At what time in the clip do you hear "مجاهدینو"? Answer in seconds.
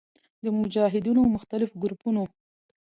0.59-1.21